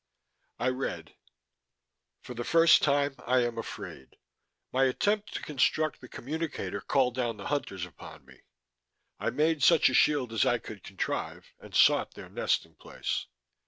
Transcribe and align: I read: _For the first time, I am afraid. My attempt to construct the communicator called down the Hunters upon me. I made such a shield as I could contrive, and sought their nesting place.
I 0.57 0.69
read: 0.69 1.13
_For 2.23 2.35
the 2.35 2.43
first 2.43 2.81
time, 2.81 3.13
I 3.27 3.43
am 3.45 3.59
afraid. 3.59 4.17
My 4.71 4.85
attempt 4.85 5.31
to 5.35 5.43
construct 5.43 6.01
the 6.01 6.09
communicator 6.09 6.81
called 6.81 7.13
down 7.13 7.37
the 7.37 7.45
Hunters 7.49 7.85
upon 7.85 8.25
me. 8.25 8.39
I 9.19 9.29
made 9.29 9.61
such 9.61 9.89
a 9.89 9.93
shield 9.93 10.33
as 10.33 10.43
I 10.43 10.57
could 10.57 10.81
contrive, 10.83 11.53
and 11.59 11.75
sought 11.75 12.15
their 12.15 12.29
nesting 12.29 12.73
place. 12.77 13.27